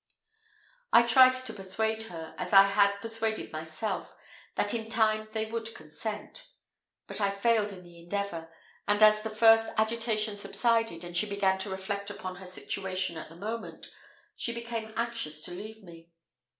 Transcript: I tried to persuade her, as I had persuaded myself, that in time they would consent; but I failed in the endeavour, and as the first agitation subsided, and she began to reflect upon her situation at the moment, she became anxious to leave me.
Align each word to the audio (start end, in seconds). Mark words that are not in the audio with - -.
I 0.91 1.03
tried 1.03 1.33
to 1.35 1.53
persuade 1.53 2.01
her, 2.07 2.33
as 2.39 2.53
I 2.53 2.69
had 2.69 2.89
persuaded 3.01 3.51
myself, 3.51 4.15
that 4.55 4.73
in 4.73 4.89
time 4.89 5.27
they 5.31 5.45
would 5.45 5.75
consent; 5.75 6.47
but 7.05 7.21
I 7.21 7.29
failed 7.29 7.71
in 7.71 7.83
the 7.83 7.99
endeavour, 7.99 8.51
and 8.87 9.03
as 9.03 9.21
the 9.21 9.29
first 9.29 9.71
agitation 9.77 10.35
subsided, 10.37 11.03
and 11.03 11.15
she 11.15 11.29
began 11.29 11.59
to 11.59 11.69
reflect 11.69 12.09
upon 12.09 12.37
her 12.37 12.47
situation 12.47 13.15
at 13.15 13.29
the 13.29 13.35
moment, 13.35 13.91
she 14.35 14.51
became 14.55 14.91
anxious 14.97 15.43
to 15.45 15.51
leave 15.51 15.83
me. 15.83 16.09